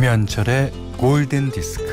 김현철의 0.00 0.72
골든 0.96 1.50
디스크. 1.50 1.84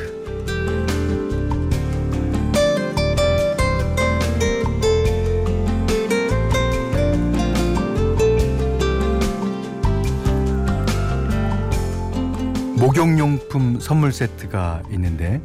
목욕용품 12.78 13.82
선물 13.82 14.14
세트가 14.14 14.84
있는데 14.92 15.42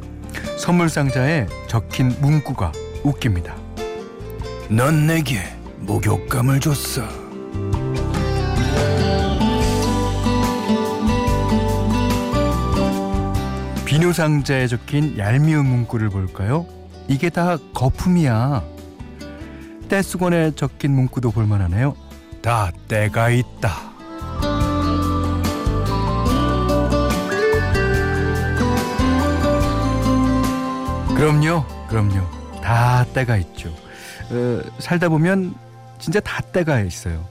선물 0.57 0.87
상자에 0.87 1.47
적힌 1.67 2.15
문구가 2.21 2.71
웃깁니다. 3.03 3.57
넌 4.69 5.05
내게 5.05 5.39
목욕감을 5.79 6.61
줬어. 6.61 7.22
비누 14.03 14.11
상자에 14.11 14.67
적힌 14.67 15.17
얄미운 15.17 15.65
문구를 15.65 16.09
볼까요? 16.09 16.65
이게 17.07 17.29
다 17.29 17.55
거품이야. 17.73 18.61
떼수건에 19.87 20.55
적힌 20.55 20.91
문구도 20.91 21.31
볼만하네요. 21.31 21.95
다 22.41 22.69
때가 22.89 23.29
있다. 23.29 23.93
그럼요, 31.15 31.63
그럼요. 31.87 32.27
다 32.61 33.05
때가 33.13 33.37
있죠. 33.37 33.69
어, 33.69 34.61
살다 34.79 35.07
보면 35.07 35.55
진짜 35.97 36.19
다 36.19 36.41
때가 36.41 36.81
있어요. 36.81 37.25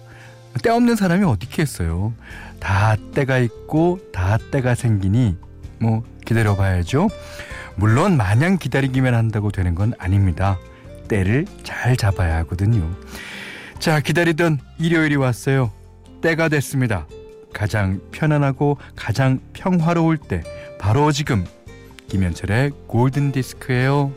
때 0.63 0.71
없는 0.71 0.97
사람이 0.97 1.23
어디 1.27 1.49
있겠어요. 1.49 2.15
다 2.59 2.97
때가 3.15 3.37
있고 3.41 3.99
다 4.11 4.39
때가 4.51 4.75
생기니 4.75 5.37
뭐 5.79 6.03
기다려 6.25 6.57
봐야죠. 6.57 7.09
물론 7.77 8.17
마냥 8.17 8.59
기다리기만 8.59 9.15
한다고 9.15 9.51
되는 9.51 9.75
건 9.75 9.95
아닙니다. 9.99 10.59
때를 11.09 11.47
잘 11.63 11.97
잡아야 11.97 12.37
하거든요. 12.39 12.89
자, 13.79 14.01
기다리던 14.01 14.59
일요일이 14.79 15.17
왔어요. 15.17 15.73
때가 16.21 16.49
됐습니다. 16.49 17.07
가장 17.53 18.01
편안하고 18.13 18.79
가장 18.97 19.41
평화로울 19.53 20.17
때 20.17 20.43
바로 20.79 21.13
지금 21.13 21.45
김현철의 22.09 22.73
골든 22.87 23.33
디스크예요. 23.33 24.13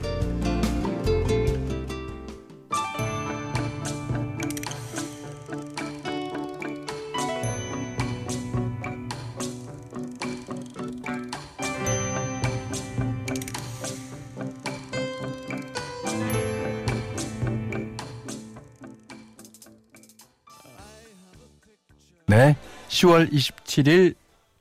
네. 22.27 22.55
10월 22.89 23.31
27일 23.31 24.15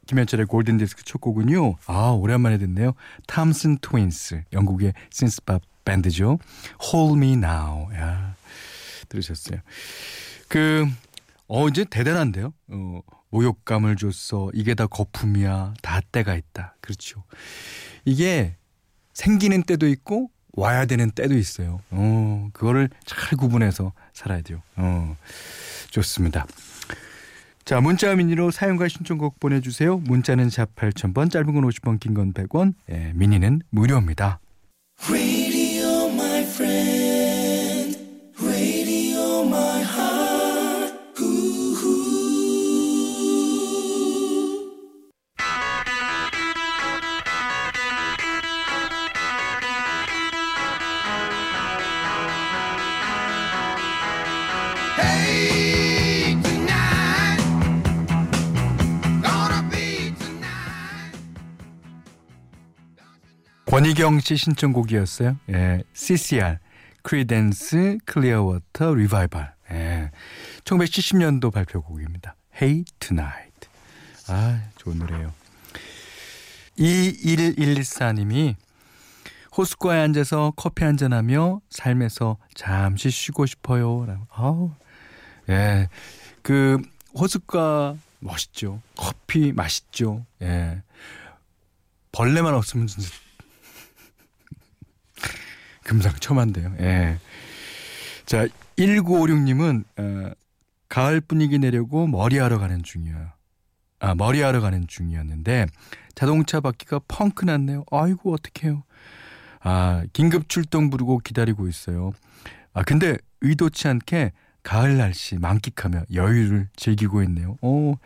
김현철의 0.06 0.46
골든 0.46 0.76
디스크 0.76 1.02
첫 1.04 1.20
곡은요. 1.20 1.76
아, 1.86 2.10
오랜만에 2.10 2.58
듣네요. 2.58 2.92
탐슨 3.26 3.78
트윈스. 3.78 4.44
영국의 4.52 4.92
신스팝 5.10 5.62
밴드죠. 5.84 6.38
Hold 6.82 7.16
Me 7.18 7.32
Now. 7.32 7.88
야. 7.94 8.34
들으셨어요. 9.08 9.60
그 10.48 10.86
어, 11.48 11.68
이제 11.68 11.84
대단한데요. 11.84 12.52
어, 12.68 13.00
모욕감을 13.30 13.96
줬어. 13.96 14.50
이게 14.52 14.74
다 14.74 14.86
거품이야. 14.86 15.74
다 15.82 16.00
때가 16.12 16.34
있다. 16.34 16.76
그렇죠. 16.80 17.24
이게 18.04 18.56
생기는 19.14 19.62
때도 19.62 19.88
있고 19.88 20.30
와야 20.52 20.84
되는 20.86 21.10
때도 21.10 21.34
있어요. 21.36 21.80
어, 21.90 22.48
그거를 22.52 22.90
잘 23.06 23.38
구분해서 23.38 23.92
살아야 24.12 24.42
돼요. 24.42 24.60
어, 24.76 25.16
좋습니다. 25.90 26.46
자, 27.64 27.80
문자 27.80 28.14
미니로 28.14 28.50
사용과 28.50 28.88
신청곡 28.88 29.40
보내주세요. 29.40 29.96
문자는 29.98 30.50
샵 30.50 30.74
8000번, 30.76 31.30
짧은 31.30 31.54
건 31.54 31.64
50원, 31.64 31.98
긴 31.98 32.14
건 32.14 32.32
100원, 32.34 32.74
예, 32.90 33.12
미니는 33.14 33.62
무료입니다. 33.70 34.40
권희경 63.74 64.20
씨 64.20 64.36
신청곡이었어요. 64.36 65.36
예, 65.50 65.82
CCR, 65.94 66.58
Creedence 67.02 67.98
Clearwater 68.04 68.94
Revival. 68.94 69.52
예, 69.72 70.12
1970년도 70.62 71.52
발표곡입니다. 71.52 72.36
Hey 72.54 72.84
Tonight. 73.00 73.68
아, 74.28 74.62
좋은 74.76 74.96
노래예요. 74.98 75.32
2114님이 76.78 78.54
호숫가에 79.56 80.00
앉아서 80.02 80.52
커피 80.54 80.84
한잔하며 80.84 81.60
삶에서 81.68 82.36
잠시 82.54 83.10
쉬고 83.10 83.44
싶어요. 83.44 84.06
라고. 84.06 84.26
아우, 84.30 84.70
예. 85.48 85.88
그, 86.42 86.80
호숫가 87.18 87.96
멋있죠. 88.20 88.80
커피 88.96 89.50
맛있죠. 89.52 90.24
예. 90.42 90.80
벌레만 92.12 92.54
없으면 92.54 92.86
진짜 92.86 93.23
금상첨화인데요. 95.84 96.74
예. 96.80 97.18
자, 98.26 98.46
1956님은 98.78 99.84
어, 99.98 100.32
가을 100.88 101.20
분위기 101.20 101.58
내려고 101.58 102.06
머리하러 102.06 102.58
가는 102.58 102.82
중이에요. 102.82 103.30
아, 104.00 104.14
머리하러 104.14 104.60
가는 104.60 104.86
중이었는데 104.86 105.66
자동차 106.14 106.60
바퀴가 106.60 107.00
펑크 107.08 107.44
났네요. 107.44 107.84
아이고 107.90 108.34
어떡해요. 108.34 108.82
아, 109.60 110.02
긴급 110.12 110.48
출동 110.48 110.90
부르고 110.90 111.18
기다리고 111.20 111.68
있어요. 111.68 112.12
아, 112.72 112.82
근데 112.82 113.16
의도치 113.40 113.88
않게 113.88 114.32
가을 114.62 114.96
날씨 114.96 115.36
만끽하며 115.36 116.04
여유를 116.12 116.68
즐기고 116.76 117.22
있네요. 117.24 117.56
오, 117.60 117.96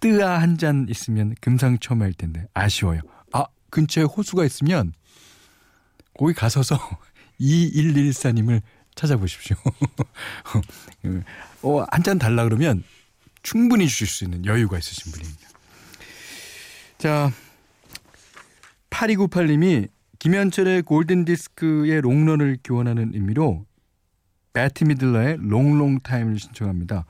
뜨아 0.00 0.40
한 0.40 0.56
잔 0.58 0.86
있으면 0.88 1.34
금상첨화일 1.40 2.14
텐데 2.14 2.46
아쉬워요. 2.54 3.00
아, 3.32 3.44
근처에 3.70 4.04
호수가 4.04 4.44
있으면 4.44 4.92
거기 6.18 6.34
가서서 6.34 6.78
2114님을 7.40 8.62
찾아보십시오. 8.94 9.56
어, 11.62 11.84
한 11.90 12.02
잔 12.02 12.18
달라 12.18 12.44
그러면 12.44 12.84
충분히 13.42 13.88
주실 13.88 14.06
수 14.06 14.24
있는 14.24 14.44
여유가 14.46 14.78
있으신 14.78 15.12
분입니다. 15.12 15.48
자, 16.98 17.30
8298님이 18.90 19.88
김현철의 20.20 20.82
골든디스크의 20.82 22.00
롱런을 22.00 22.58
기원하는 22.64 23.12
의미로 23.14 23.66
베티 24.52 24.84
미들러의 24.84 25.38
Long 25.40 25.70
Long 25.70 26.00
Time을 26.00 26.38
신청합니다. 26.38 27.04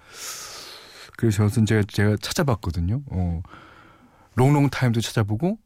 그래서 1.16 1.48
저는 1.48 1.66
제가, 1.66 1.82
제가 1.86 2.16
찾아봤거든요. 2.20 3.02
어, 3.06 3.42
Long 4.34 4.52
Long 4.52 4.70
Time도 4.70 5.00
찾아보고 5.00 5.58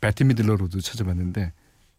베티 0.00 0.24
미들러로도 0.24 0.80
찾아봤는데 0.80 1.52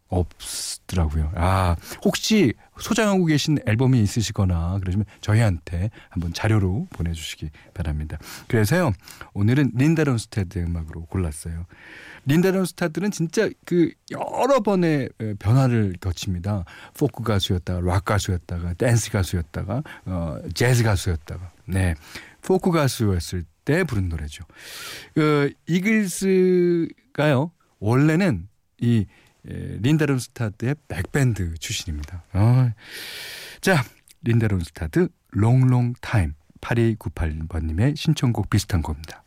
없더라고요. 0.08 1.32
아, 1.34 1.76
혹시 2.04 2.54
소장하고 2.78 3.24
계신 3.24 3.58
앨범이 3.66 4.00
있으시거나 4.02 4.78
그러시면 4.80 5.06
저희한테 5.20 5.90
한번 6.10 6.32
자료로 6.32 6.86
보내주시기 6.90 7.50
바랍니다. 7.74 8.18
그래서요, 8.48 8.92
오늘은 9.34 9.72
린다 9.74 10.04
론스태드 10.04 10.58
음악으로 10.58 11.06
골랐어요. 11.06 11.66
린다 12.26 12.50
론스태드는 12.50 13.10
진짜 13.10 13.48
그 13.64 13.90
여러 14.10 14.60
번의 14.60 15.10
변화를 15.38 15.94
거칩니다. 16.00 16.64
포크 16.94 17.22
가수였다가, 17.22 17.80
락 17.80 18.04
가수였다가, 18.04 18.74
댄스 18.74 19.10
가수였다가, 19.10 19.82
어, 20.06 20.38
재즈 20.54 20.82
가수였다가, 20.82 21.50
네. 21.66 21.94
포크 22.42 22.70
가수였을 22.70 23.44
때 23.64 23.84
부른 23.84 24.08
노래죠. 24.08 24.44
그, 25.14 25.52
이글스가요, 25.66 27.50
원래는 27.80 28.48
이 28.78 29.06
예, 29.50 29.78
린다 29.80 30.06
론스태드의 30.06 30.74
백밴드 30.88 31.54
출신입니다. 31.58 32.24
어. 32.32 32.70
자, 33.60 33.84
린다 34.22 34.48
론스태드 34.48 34.60
Long 34.60 35.08
Long 35.30 35.94
Time 36.00 36.34
8298번님의 36.60 37.96
신청곡 37.96 38.50
비슷한 38.50 38.82
겁니다. 38.82 39.22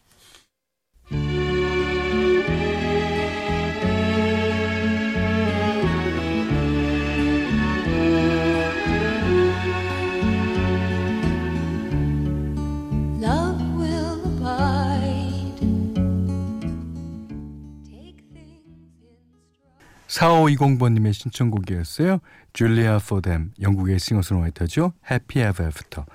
4520번님의 20.19 21.13
신청곡이었어요. 21.13 22.19
줄리아 22.53 22.99
포뎀 22.99 23.51
영국의 23.61 23.99
싱어송라이터죠. 23.99 24.93
Happy 25.09 25.49
Ever 25.49 25.65
After. 25.67 26.05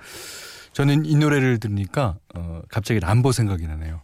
저는 0.73 1.05
이 1.05 1.15
노래를 1.15 1.59
들으니까 1.59 2.17
어, 2.35 2.61
갑자기 2.69 2.99
람보 2.99 3.31
생각이 3.31 3.65
나네요. 3.65 4.01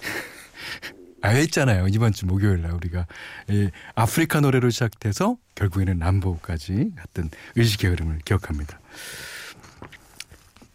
아, 1.22 1.28
했잖아요. 1.28 1.88
이번 1.88 2.12
주 2.12 2.26
목요일 2.26 2.62
날 2.62 2.72
우리가 2.72 3.06
이 3.50 3.70
아프리카 3.94 4.40
노래로 4.40 4.70
시작돼서 4.70 5.36
결국에는 5.54 5.98
람보까지 5.98 6.92
갔던 6.96 7.30
의식의 7.56 7.90
흐름을 7.90 8.18
기억합니다. 8.24 8.80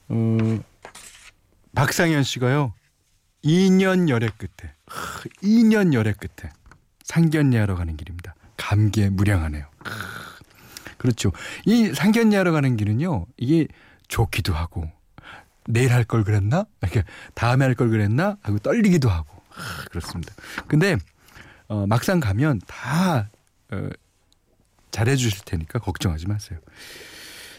어, 0.09 0.38
박상현 1.74 2.24
씨가요. 2.24 2.74
2년 3.44 4.09
열애 4.09 4.27
끝에 4.38 4.74
2년 5.42 5.94
열애 5.94 6.12
끝에 6.12 6.51
상견례하러 7.09 7.75
가는 7.75 7.97
길입니다. 7.97 8.35
감기에 8.56 9.09
무량하네요. 9.09 9.65
그렇죠. 11.00 11.31
이 11.65 11.91
상견례하러 11.94 12.51
가는 12.51 12.77
길은요. 12.77 13.25
이게 13.38 13.67
좋기도 14.07 14.53
하고 14.53 14.89
내일 15.67 15.91
할 15.91 16.03
걸 16.06 16.23
그랬나? 16.23 16.65
이렇게 16.81 17.03
다음에 17.33 17.65
할 17.65 17.73
걸 17.73 17.89
그랬나? 17.89 18.38
하고 18.41 18.59
떨리기도 18.59 19.09
하고 19.09 19.27
그렇습니다. 19.89 20.33
근데 20.67 20.97
어, 21.67 21.88
막상 21.88 22.19
가면 22.19 22.61
다 22.67 23.29
어, 23.71 23.89
잘해 24.91 25.15
주실 25.15 25.41
테니까 25.45 25.79
걱정하지 25.79 26.27
마세요. 26.27 26.59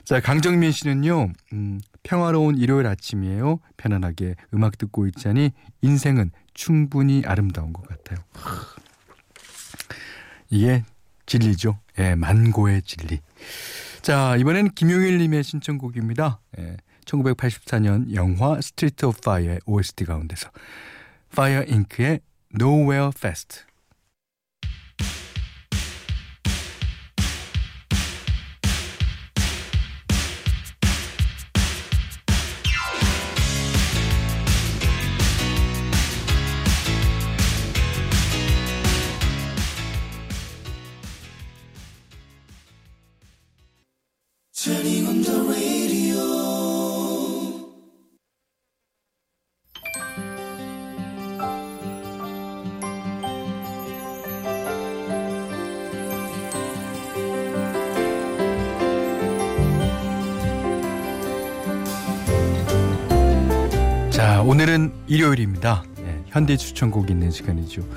자, 0.05 0.21
강정민 0.21 0.73
씨는요, 0.73 1.33
음, 1.53 1.81
평화로운 2.03 2.57
일요일 2.57 2.87
아침이에요. 2.87 3.59
편안하게 3.77 4.37
음악 4.55 4.79
듣고 4.79 5.07
있자니 5.09 5.53
인생은 5.83 6.31
충분히 6.55 7.23
아름다운 7.27 7.73
것 7.73 7.87
같아요. 7.87 8.19
이게 10.51 10.85
진리죠. 11.27 11.79
예, 11.99 12.15
만고의 12.15 12.83
진리. 12.83 13.21
자, 14.03 14.37
이번엔 14.37 14.75
김용일 14.75 15.19
님의 15.19 15.45
신청곡입니다. 15.45 16.41
예, 16.59 16.77
1984년 17.05 18.13
영화 18.15 18.61
Street 18.61 19.07
of 19.07 19.21
Fire의 19.21 19.61
OST 19.67 20.05
가운데서 20.05 20.51
Fire 21.35 21.65
Inc.의 21.65 22.21
Nowhere 22.55 23.11
Fast. 23.17 23.65
오늘은 64.51 65.05
일요일입니다. 65.07 65.85
네, 65.99 66.25
현대 66.27 66.57
추천곡 66.57 67.09
있는 67.09 67.31
시간이죠. 67.31 67.89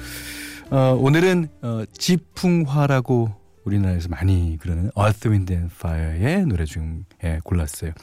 어, 0.70 0.96
오늘은 1.02 1.48
어, 1.64 1.84
지풍화라고 1.98 3.34
우리나라에서 3.64 4.08
많이 4.10 4.60
그러는 4.62 4.92
Earth, 4.96 5.30
Wind 5.30 5.52
and 5.52 5.74
Fire의 5.74 6.46
노래 6.46 6.66
중에 6.66 7.40
골랐어요. 7.44 7.94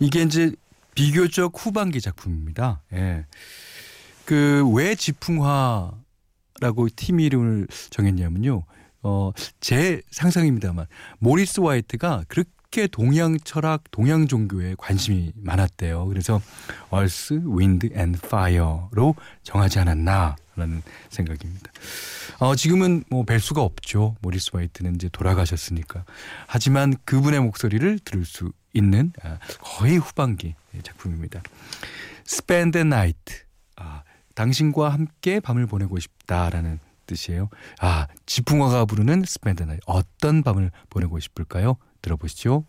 이게 0.00 0.22
이제 0.22 0.50
비교적 0.96 1.52
후반기 1.64 2.00
작품입니다. 2.00 2.82
예. 2.92 3.26
그왜 4.24 4.96
지풍화라고 4.96 5.92
팀 6.96 7.20
이름을 7.20 7.68
정했냐면요. 7.90 8.64
어, 9.04 9.30
제 9.60 10.02
상상입니다만 10.10 10.86
모리스 11.20 11.60
화이트가 11.60 12.24
그렇게 12.26 12.50
동양 12.92 13.36
철학, 13.40 13.82
동양 13.90 14.28
종교에 14.28 14.76
관심이 14.78 15.32
많았대요. 15.34 16.06
그래서 16.06 16.40
Earth, 16.92 17.34
Wind 17.34 17.90
and 17.96 18.18
Fire로 18.24 19.16
정하지 19.42 19.80
않았나라는 19.80 20.82
생각입니다. 21.08 21.72
어, 22.38 22.54
지금은 22.54 23.02
뭐 23.10 23.24
뵐 23.24 23.40
수가 23.40 23.62
없죠. 23.62 24.16
모리스 24.22 24.50
화이트는 24.54 24.94
이제 24.94 25.08
돌아가셨으니까. 25.10 26.04
하지만 26.46 26.94
그분의 27.04 27.40
목소리를 27.40 27.98
들을 28.00 28.24
수 28.24 28.52
있는 28.72 29.12
아, 29.22 29.38
거의 29.60 29.98
후반기 29.98 30.54
작품입니다. 30.84 31.42
Spend 32.26 32.72
the 32.78 32.86
night. 32.86 33.42
아, 33.76 34.04
당신과 34.34 34.90
함께 34.90 35.40
밤을 35.40 35.66
보내고 35.66 35.98
싶다라는 35.98 36.78
뜻이에요. 37.06 37.48
아, 37.80 38.06
지풍화가 38.26 38.84
부르는 38.84 39.22
Spend 39.22 39.64
the 39.64 39.66
night. 39.66 39.82
어떤 39.86 40.44
밤을 40.44 40.70
보내고 40.88 41.18
싶을까요? 41.18 41.76
들어보시죠. 42.02 42.64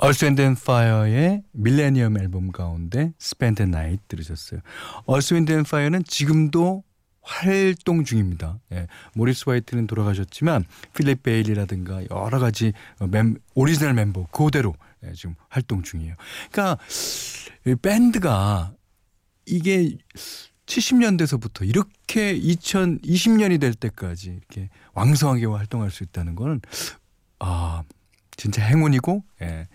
얼스 0.00 0.24
앤드 0.26 0.54
파이어의 0.64 1.42
밀레니엄 1.52 2.18
앨범 2.18 2.52
가운데 2.52 3.12
스펜드 3.18 3.62
나이트 3.64 4.00
들으셨어요. 4.08 4.60
Earth, 5.04 5.34
Wind & 5.34 5.64
Fire는 5.64 6.04
지금도 6.04 6.84
활동 7.28 8.04
중입니다. 8.04 8.58
예, 8.72 8.86
모리스 9.12 9.44
화이트는 9.46 9.86
돌아가셨지만 9.86 10.64
필립 10.94 11.22
베일리라든가 11.22 12.00
여러 12.10 12.38
가지 12.38 12.72
멤, 13.10 13.36
오리지널 13.54 13.92
멤버 13.92 14.26
그대로 14.28 14.74
예, 15.04 15.12
지금 15.12 15.34
활동 15.50 15.82
중이에요. 15.82 16.14
그러니까 16.50 16.82
밴드가 17.82 18.72
이게 19.44 19.98
70년대서부터 20.64 21.68
이렇게 21.68 22.38
2020년이 22.38 23.60
될 23.60 23.74
때까지 23.74 24.30
이렇게 24.30 24.70
왕성하게 24.94 25.46
활동할 25.46 25.90
수 25.90 26.04
있다는 26.04 26.34
거는 26.34 26.62
아 27.40 27.82
진짜 28.38 28.62
행운이고 28.62 29.22
예. 29.42 29.68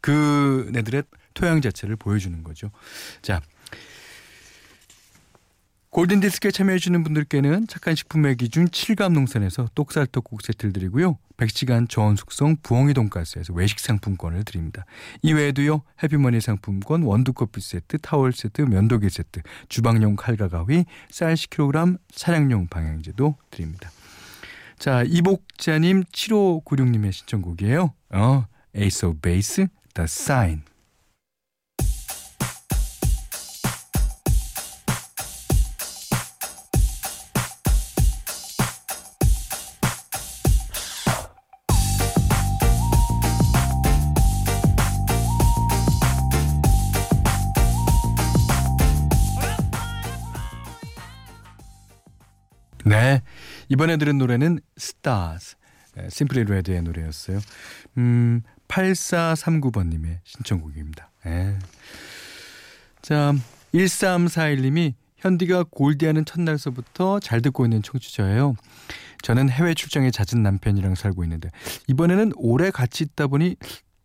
그네들의 0.00 1.04
토양 1.34 1.60
자체를 1.60 1.94
보여주는 1.94 2.42
거죠. 2.42 2.70
자 3.22 3.40
골든 5.90 6.20
디스크에 6.20 6.50
참여해주시는 6.50 7.04
분들께는 7.04 7.68
착한 7.68 7.94
식품의 7.94 8.36
기준 8.36 8.66
7감 8.66 9.12
농산에서 9.12 9.68
똑살떡국 9.74 10.42
세트를 10.42 10.72
드리고요. 10.72 11.18
100시간 11.38 11.88
저온 11.88 12.16
숙성 12.16 12.56
부엉이 12.62 12.92
돈가스에서 12.94 13.52
외식 13.54 13.78
상품권을 13.80 14.44
드립니다. 14.44 14.84
이외에도요. 15.22 15.82
해피머니 16.02 16.40
상품권, 16.40 17.02
원두커피 17.02 17.60
세트, 17.60 17.98
타월 17.98 18.32
세트, 18.32 18.62
면도기 18.62 19.08
세트, 19.08 19.40
주방용 19.68 20.16
칼과 20.16 20.48
가위, 20.48 20.84
쌀 21.10 21.34
10kg, 21.34 21.98
차량용 22.12 22.68
방향제도 22.68 23.36
드립니다. 23.50 23.90
자, 24.78 25.02
이복자님 25.06 26.04
7596님의 26.04 27.12
신청곡이에요. 27.12 27.92
어, 28.10 28.46
Ace 28.76 29.08
of 29.08 29.20
Base, 29.20 29.66
The 29.94 30.04
Sign. 30.04 30.62
이번에 53.76 53.98
들은 53.98 54.16
노래는 54.16 54.60
Stars. 54.78 55.56
심플리 56.08 56.44
레드의 56.44 56.80
노래였어요. 56.80 57.40
음, 57.98 58.40
8439번님의 58.68 60.20
신청곡입니다. 60.24 61.10
네. 61.26 61.58
자, 63.02 63.34
1341님이 63.74 64.94
현디가 65.18 65.66
골디하는 65.70 66.24
첫날서부터 66.24 67.20
잘 67.20 67.42
듣고 67.42 67.66
있는 67.66 67.82
청취자예요. 67.82 68.54
저는 69.20 69.50
해외 69.50 69.74
출장에 69.74 70.10
잦은 70.10 70.42
남편이랑 70.42 70.94
살고 70.94 71.22
있는데 71.24 71.50
이번에는 71.86 72.32
오래 72.36 72.70
같이 72.70 73.04
있다 73.04 73.26
보니 73.26 73.56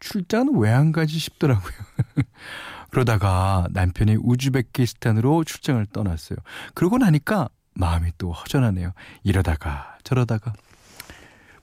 출장은 0.02 0.58
왜 0.58 0.70
안 0.70 0.92
가지 0.92 1.18
싶더라고요. 1.18 1.72
그러다가 2.92 3.68
남편이 3.72 4.18
우즈베키스탄으로 4.22 5.46
출장을 5.46 5.86
떠났어요. 5.94 6.40
그러고 6.74 6.98
나니까 6.98 7.48
마음이 7.74 8.12
또 8.18 8.32
허전하네요. 8.32 8.94
이러다가 9.24 9.98
저러다가 10.04 10.54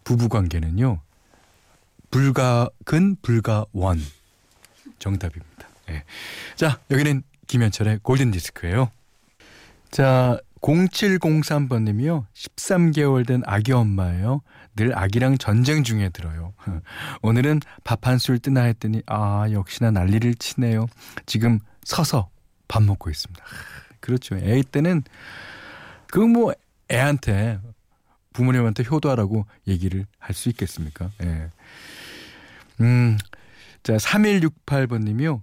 부부 0.05 0.29
관계는요. 0.29 1.01
불가근 2.11 3.17
불가원 3.23 4.01
정답입니다. 4.99 5.69
네. 5.87 6.05
자 6.57 6.79
여기는 6.91 7.23
김현철의 7.47 8.01
골든 8.03 8.31
디스크예요. 8.31 8.91
자 9.91 10.39
0703번 10.61 11.83
님이요. 11.85 12.27
13개월 12.35 13.27
된 13.27 13.43
아기 13.47 13.73
엄마예요. 13.73 14.43
늘 14.77 14.97
아기랑 14.97 15.39
전쟁 15.39 15.83
중에 15.85 16.09
들어요. 16.09 16.53
오늘은 17.23 17.61
밥 17.85 18.07
한 18.07 18.19
술 18.19 18.39
뜨나 18.39 18.63
했더니 18.63 19.03
아 19.07 19.47
역시나 19.51 19.91
난리를 19.91 20.35
치네요. 20.37 20.87
지금 21.27 21.59
서서 21.85 22.29
밥 22.69 22.83
먹고 22.83 23.11
있습니다. 23.11 23.43
그렇죠. 24.01 24.37
애 24.37 24.63
때는 24.63 25.03
그 26.11 26.21
뭐 26.21 26.53
애한테 26.91 27.61
부모님한테 28.33 28.85
효도하라고 28.85 29.47
얘기를 29.67 30.07
할 30.19 30.35
수 30.35 30.49
있겠습니까? 30.49 31.11
예. 31.23 31.51
음, 32.81 33.19
자 33.83 33.97
3168번 33.97 35.03
님이요. 35.05 35.43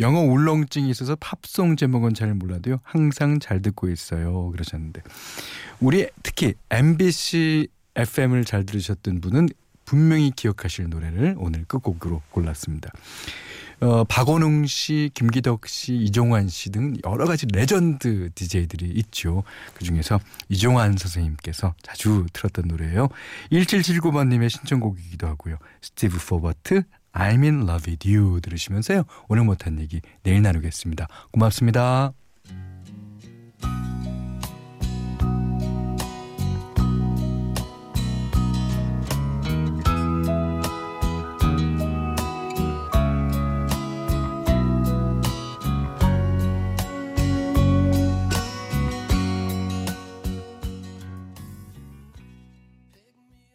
영어 0.00 0.20
울렁증이 0.20 0.88
있어서 0.90 1.16
팝송 1.16 1.76
제목은 1.76 2.14
잘 2.14 2.34
몰라도요. 2.34 2.78
항상 2.82 3.38
잘 3.38 3.60
듣고 3.62 3.90
있어요. 3.90 4.50
그러셨는데 4.50 5.02
우리 5.80 6.08
특히 6.22 6.54
MBC 6.70 7.68
FM을 7.94 8.44
잘 8.44 8.64
들으셨던 8.64 9.20
분은 9.20 9.48
분명히 9.84 10.30
기억하실 10.34 10.88
노래를 10.88 11.36
오늘 11.38 11.64
끝곡으로 11.66 12.22
골랐습니다. 12.30 12.90
어, 13.80 14.04
박원웅 14.04 14.66
씨, 14.66 15.10
김기덕 15.14 15.66
씨, 15.66 15.94
이종환 15.96 16.48
씨 16.48 16.70
등 16.70 16.94
여러 17.04 17.26
가지 17.26 17.46
레전드 17.46 18.30
DJ들이 18.34 18.90
있죠. 18.96 19.42
그 19.74 19.84
중에서 19.84 20.20
이종환 20.48 20.96
선생님께서 20.96 21.74
자주 21.82 22.26
틀었던 22.32 22.68
노래예요. 22.68 23.08
1779번님의 23.50 24.48
신청곡이기도 24.48 25.26
하고요. 25.26 25.56
스티브 25.82 26.18
포버트, 26.18 26.82
I'm 27.12 27.42
in 27.42 27.62
love 27.68 27.90
with 27.90 28.08
you 28.08 28.40
들으시면서요. 28.40 29.04
오늘 29.28 29.44
못한 29.44 29.80
얘기 29.80 30.00
내일 30.22 30.42
나누겠습니다. 30.42 31.08
고맙습니다. 31.30 32.21